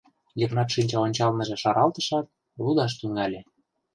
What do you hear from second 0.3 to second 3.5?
Йыгнат шинча ончыланже шаралтышат, лудаш тӱҥале: